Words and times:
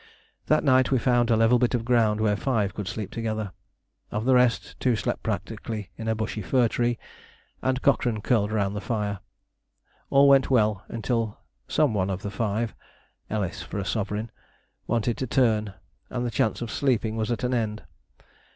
That 0.47 0.63
night 0.63 0.89
we 0.89 0.97
found 0.97 1.29
a 1.29 1.35
level 1.35 1.59
bit 1.59 1.75
of 1.75 1.85
ground 1.85 2.19
where 2.21 2.35
five 2.35 2.73
could 2.73 2.87
sleep 2.87 3.11
together. 3.11 3.51
Of 4.09 4.25
the 4.25 4.33
rest, 4.33 4.75
two 4.79 4.95
slept 4.95 5.21
practically 5.21 5.91
in 5.95 6.07
a 6.07 6.15
bushy 6.15 6.41
fir 6.41 6.67
tree, 6.69 6.97
and 7.61 7.83
Cochrane 7.83 8.21
curled 8.21 8.51
round 8.51 8.75
the 8.75 8.81
fire. 8.81 9.19
All 10.09 10.27
went 10.27 10.49
well 10.49 10.83
until 10.87 11.37
some 11.67 11.93
one 11.93 12.09
of 12.09 12.23
the 12.23 12.31
five 12.31 12.73
Ellis 13.29 13.61
for 13.61 13.77
a 13.77 13.85
sovereign 13.85 14.31
wanted 14.87 15.17
to 15.19 15.27
turn, 15.27 15.75
and 16.09 16.25
the 16.25 16.31
chance 16.31 16.63
of 16.63 16.71
sleeping 16.71 17.15
was 17.15 17.31
at 17.31 17.43
an 17.43 17.53
end. 17.53 17.83